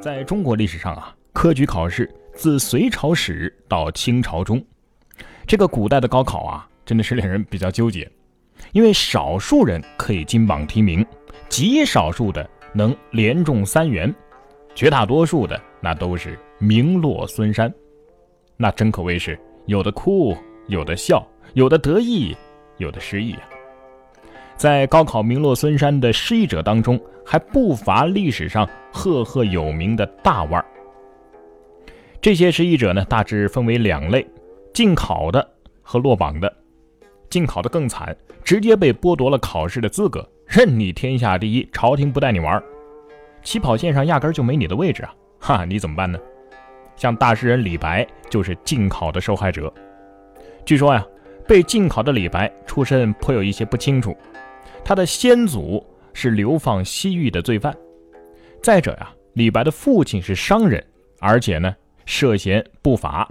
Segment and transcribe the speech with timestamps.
[0.00, 4.64] 在中国历史上啊，科举考试自隋朝始到清朝中，
[5.46, 8.08] 这个古代的高考啊，真的是令人比较纠结，
[8.72, 11.04] 因为少数人可以金榜题名，
[11.48, 14.14] 极少数的能连中三元，
[14.76, 17.72] 绝大多数的那都是名落孙山，
[18.56, 19.36] 那真可谓是
[19.66, 20.36] 有的哭，
[20.68, 22.36] 有的笑，有的得意，
[22.76, 23.55] 有的失意啊。
[24.56, 30.64] 在高考名落孙山的失意者当中，还不乏历史上赫赫有名的大腕儿。
[32.22, 34.26] 这些失意者呢，大致分为两类：
[34.72, 35.46] 进考的
[35.82, 36.52] 和落榜的。
[37.28, 42.62] 进考的更惨，直接被剥夺了考试的资格，任你天下第一，朝廷不带你玩儿，
[43.42, 45.14] 起跑线上压根儿就没你的位置啊！
[45.38, 46.18] 哈，你怎么办呢？
[46.96, 49.70] 像大诗人李白就是进考的受害者。
[50.64, 51.04] 据说呀，
[51.46, 54.16] 被进考的李白出身颇有一些不清楚。
[54.86, 57.76] 他的先祖是流放西域的罪犯。
[58.62, 60.80] 再者呀，李白的父亲是商人，
[61.18, 63.28] 而且呢涉嫌不法。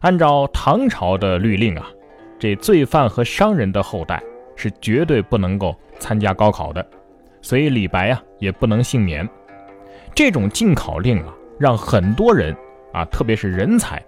[0.00, 1.86] 按照唐朝的律令啊，
[2.38, 4.22] 这罪犯和商人的后代
[4.56, 6.88] 是绝对不能够参加高考的，
[7.42, 9.28] 所以李白啊也不能幸免。
[10.14, 12.56] 这种禁考令啊，让很多人
[12.94, 14.02] 啊，特别是人才，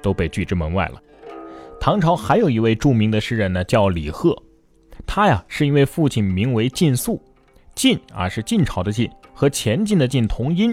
[0.00, 0.94] 都被拒之门外了。
[1.78, 4.34] 唐朝还有一位著名的诗人呢，叫李贺。
[5.12, 7.20] 他呀，是因为父亲名为晋肃，
[7.74, 10.72] 晋啊是晋朝的晋，和前进的进同音。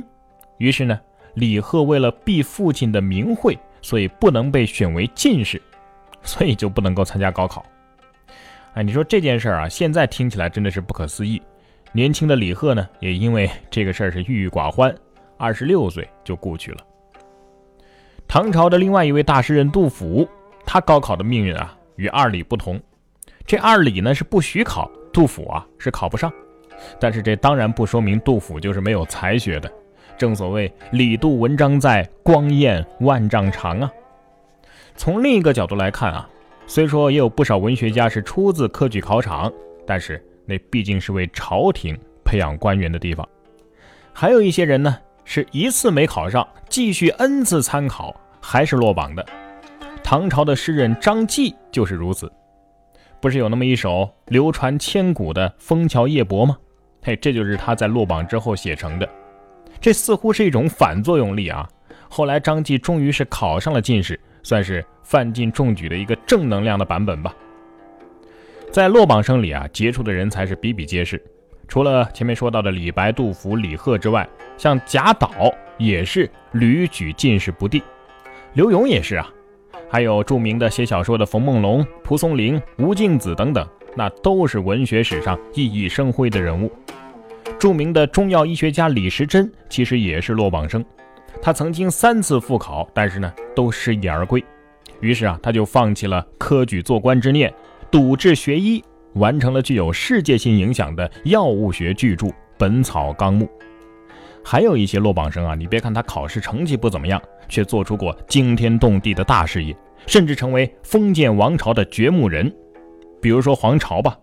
[0.60, 1.02] 于是呢，
[1.34, 5.60] 李贺为了避父亲的名讳，所以不能被选为进士，
[6.22, 7.66] 所以就不能够参加高考。
[8.76, 11.42] 哎，你说这件事儿啊，现在听起来真的是不可思议。
[11.92, 14.96] 年轻的李贺呢，也因为这个事儿是郁郁寡欢，
[15.38, 16.86] 二十六岁就故去了。
[18.28, 20.30] 唐朝的另外一位大诗人杜甫，
[20.64, 22.80] 他高考的命运啊，与二李不同。
[23.48, 26.30] 这二李呢是不许考，杜甫啊是考不上，
[27.00, 29.72] 但是这当然不说明杜甫就是没有才学的。
[30.18, 33.90] 正所谓李杜文章在，光焰万丈长啊。
[34.98, 36.30] 从另一个角度来看啊，
[36.66, 39.50] 虽说也有不少文学家是出自科举考场，
[39.86, 43.26] 但是那毕竟是为朝廷培养官员的地方。
[44.12, 49.26] 还有一些人呢是一次没考上，继续 n 次参考还是落榜的。
[50.04, 52.30] 唐朝的诗人张继就是如此。
[53.20, 56.58] 不是有那么一首流传千古的《枫桥夜泊》吗？
[57.02, 59.10] 嘿，这就是他在落榜之后写成的。
[59.80, 61.68] 这似乎是一种反作用力啊。
[62.10, 67.36] 后来张继终于是考上了进士，算是范进中举的一个正能量的版本吧。
[68.72, 71.22] 在落榜生里啊，杰出的人才是比比皆是。
[71.68, 77.82] 除了前面说到的李白、杜甫、李贺之外，像贾岛也是屡举进士不第，
[78.54, 79.30] 刘永也是啊。
[79.90, 86.72] 还有著名的写小说的冯梦龙、蒲松龄、吴敬梓等等，那都是文学史上熠熠生辉的人物。
[87.58, 90.84] 著名的中药医学家李时珍其实也是落榜生，
[91.42, 94.44] 他曾经三次复考，但是呢都失意而归。
[95.00, 97.54] 于是啊，他就放弃了科举做官之念，
[97.90, 98.84] 笃志学医，
[99.14, 102.28] 完成了具有世界性影响的药物学巨著
[102.58, 103.46] 《本草纲目》。
[104.50, 109.76] 还有一些落榜生啊，你别看他考试成绩不怎么样，却做出过惊天动地的大事业，
[110.06, 112.50] 甚至成为封建王朝的掘墓人。
[113.22, 114.18] 比如说黄巢吧，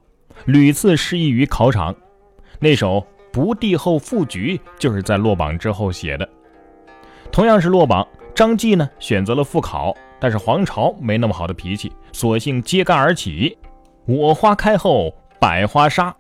[0.47, 1.95] 屡次失意于考场，
[2.59, 6.27] 那首《不第后赋菊》就是在落榜之后写的。
[7.31, 13.59] 同样是落榜，张继呢选择了复考，但是黄巢没那么好的脾气，索性揭竿而起，
[14.07, 16.17] 我花开后百花杀。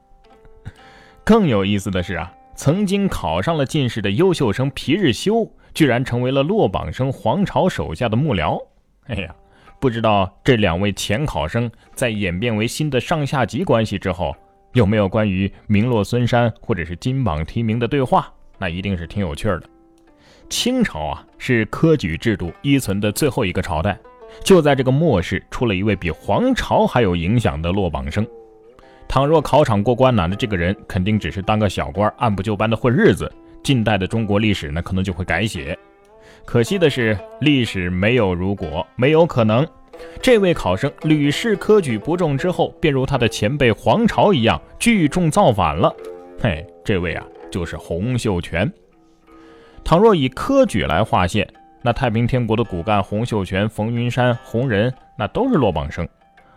[1.24, 2.30] 更有意思的是啊。
[2.56, 8.58] 曾经考上了进士的优秀生皮日休，居然成为了落榜生黄巢手下的幕僚。
[9.06, 9.34] 哎呀，
[9.80, 14.34] 不知道这两位前考生在演变为新的上下级关系之后，
[14.72, 18.32] 有没有关于名落孙山或者是金榜题名的对话？
[18.56, 19.62] 那一定是挺有趣的。
[20.48, 23.98] 清朝啊，是科举制度依存的最后一个朝代，
[24.44, 28.24] 就在这个末世，出了一位比黄巢还有影响的落榜生。
[29.14, 33.32] 倘若考场过关呢，那这个人肯定只是当个小官，按部就班的混日子。
[33.62, 35.78] 近代的中国历史呢，可能就会改写。
[36.44, 39.64] 可惜的是，历史没有如果，没有可能。
[40.20, 45.94] 这位考生屡试科举不中之后，便如他的前辈黄巢一样聚众造反了。
[46.40, 48.68] 嘿，这位啊，就是洪秀全。
[49.84, 51.48] 倘若以科举来划线，
[51.82, 56.04] 那太平天国的骨干洪秀全、冯云山、洪仁，那都是落榜生。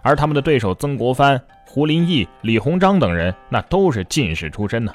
[0.07, 4.93] 而他们的对手曾国藩、胡林翼、李鸿章等人，那都是进士出身呢。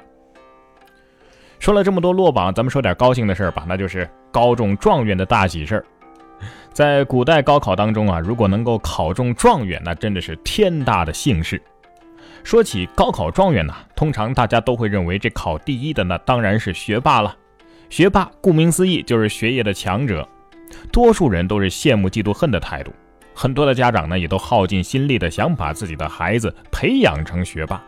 [1.58, 5.84] 说了这么多落榜，咱们说点高兴的事儿吧，那就是高中状元的大喜事儿。
[6.72, 11.60] 在古代高考当中啊，如果能够考中状元，那真的是天大的幸事。
[12.42, 17.36] 说起高考状元呢，通常大家都会认为这考第一的那当然是学霸了。
[17.90, 20.26] 学霸顾名思义就是学业的强者，
[20.90, 22.90] 多数人都是羡慕嫉妒恨的态度。
[23.34, 27.82] 很多的家长呢也都耗尽心力的想把自己的孩子培养成学霸。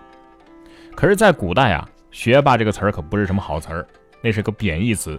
[0.94, 3.86] 可是，在古代啊，学霸这个词儿可不是什么好词儿，
[4.22, 5.18] 那是个贬义词，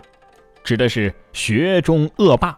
[0.63, 2.57] 指的是学中恶霸，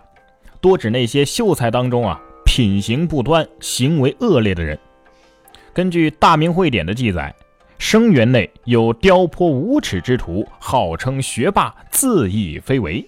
[0.62, 4.78] 多指那些秀才当中啊品行不端、行为恶劣的人。
[5.74, 7.34] 根据《大明会典》的记载，
[7.78, 13.08] 生源内有刁颇无耻之徒，号称学霸，自缢非为。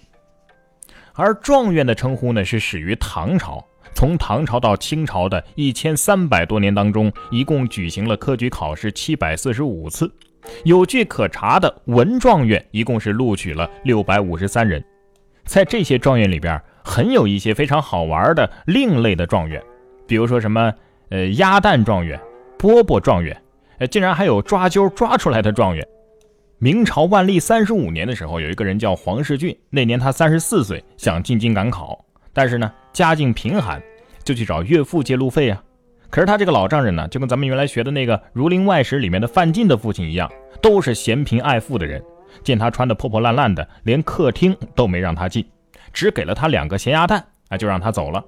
[1.14, 3.64] 而状元的称呼呢，是始于唐朝。
[3.94, 10.10] 从唐朝到清朝的一千三百多年当中，一共举行了科举考试七百四十五次，
[10.64, 14.82] 有据可查的文状元一共是录取了六百五十三人。
[15.44, 19.62] 在这些状元里边，很有一些非常好玩的另类的状元，
[20.06, 20.72] 比如说什么
[21.10, 22.20] 呃鸭蛋状元。
[22.58, 23.34] 饽饽状元，
[23.78, 25.82] 呃，竟然还有抓阄抓出来的状元。
[26.58, 33.82] 明朝万历三十五年的时候，有一个人叫黄世俊，那年他三十四岁，想进京赶考，但是呢，家境贫寒，
[34.24, 35.62] 就去找岳父借路费啊。
[36.08, 40.30] 可是他这个老丈人呢，就跟咱们原来学的那个《儒林外史》里面的范进的父亲一样，
[40.60, 42.02] 都是嫌贫爱富的人。
[42.44, 45.44] 见他穿的破破烂烂的，连客厅都没让他进，
[45.92, 48.24] 只给了他两个咸鸭蛋，啊，就让他走了。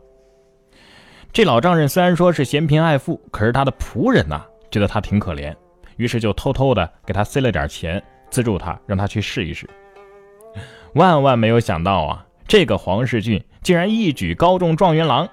[1.32, 5.54] 这老丈人虽然说是嫌贫爱富，可是他的仆人呐觉得他挺可怜，
[5.96, 9.68] 于是就偷偷的给他塞了点钱，资助他，让他去试一试。
[10.94, 15.28] 万万没有想到啊，这个黄世俊竟然一举高中状元郎。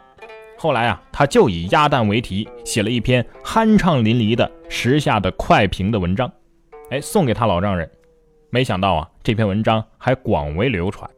[0.58, 6.32] 后来啊，他就以鸭蛋为题，写了一篇酣畅淋漓的时下的快评的文章，
[6.92, 7.90] 哎，送给他老丈人。
[8.50, 11.10] 没想到啊，这篇文章还广为流传。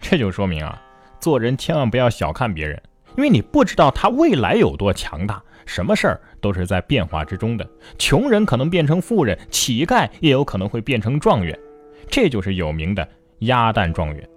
[0.00, 0.80] 这就说明啊，
[1.20, 2.82] 做人千万不要小看别人。
[3.16, 7.64] 因为你不知道他未来有多强大，什么事儿都是在变化之中的。
[7.96, 11.56] 穷人可能变成富人，乞丐也有可能会变成状元，
[12.08, 13.06] 这就是有名的
[13.40, 14.28] 鸭蛋状元。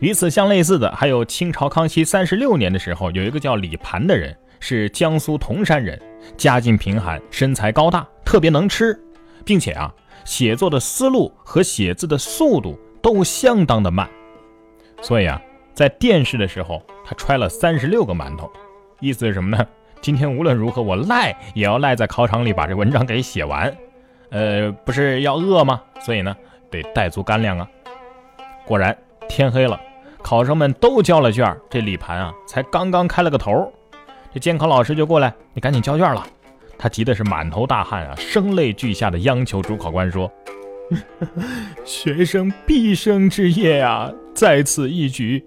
[0.00, 6.00] 与此相类似的，还有清朝康熙三十六年的时候，有一个叫李盘的人，是江苏铜山人，
[6.36, 8.98] 家境贫寒，身材高大，特别能吃，
[9.44, 9.94] 并且啊，
[10.24, 14.08] 写作的思路和写字的速度都相当的慢，
[15.00, 15.40] 所以啊。
[15.72, 18.50] 在殿试的时候，他揣了三十六个馒头，
[18.98, 19.66] 意思是什么呢？
[20.02, 23.74] 今天无论如何，我赖也要赖在考场里把这文章给写完。
[24.28, 25.80] 呃，不是要饿吗？
[26.00, 26.36] 所以呢，
[26.70, 27.66] 得带足干粮啊。
[28.66, 28.94] 果然
[29.26, 29.80] 天黑了，
[30.22, 33.72] 考生们都交了卷，这李盘啊才刚刚开了个头，
[34.32, 36.26] 这监考老师就过来，你赶紧交卷了。
[36.78, 40.30] 他急的是满头大汗啊，声泪俱下的央求主考官说
[41.84, 45.44] ：“学生毕生之业啊，在此一举。”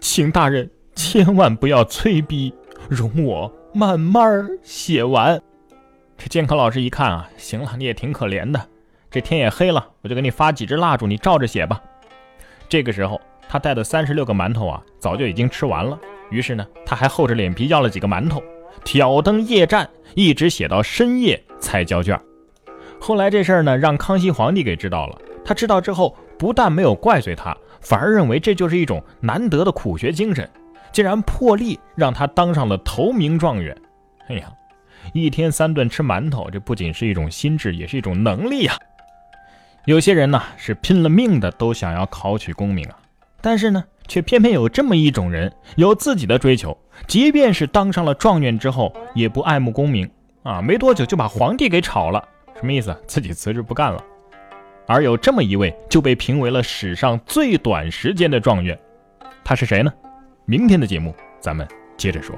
[0.00, 2.54] 请大人千万不要催逼，
[2.88, 5.40] 容我慢慢写完。
[6.16, 8.68] 这监考老师一看啊，行了，你也挺可怜的。
[9.10, 11.82] 这天也黑了，我就给你发几支蜡烛，你照着写吧。
[12.68, 13.20] 这个时候，
[13.52, 15.98] 他带的三十六个馒头啊，早就已经吃完了。
[16.30, 18.40] 于是呢，他还厚着脸皮要了几个馒头，
[18.84, 22.16] 挑灯夜战，一直写到深夜才交卷。
[23.00, 25.18] 后来这事儿呢，让康熙皇帝给知道了。
[25.44, 27.56] 他知道之后，不但没有怪罪他。
[27.80, 30.48] 反而认为这就是一种难得的苦学精神，
[30.92, 33.76] 竟然破例让他当上了头名状元。
[34.28, 34.48] 哎呀，
[35.12, 38.74] 一天三顿吃馒头，这不仅是一种心智，也是一种能力呀。
[39.86, 42.98] 有些人呢是拼了命的都想要考取功名啊，
[43.40, 50.10] 但是呢，却偏偏有这么一种人，有自己的追求，即便是当上了状元之后，也不爱慕功名
[50.42, 52.22] 啊，没多久就把皇帝给炒了。
[52.54, 52.94] 什么意思？
[53.06, 54.04] 自己辞职不干了。
[54.86, 58.78] 而有这么一位，就被评为了史上最短时间的状元，
[59.44, 59.92] 他是谁呢？
[60.44, 61.66] 明天的节目咱们
[61.96, 62.34] 接着说。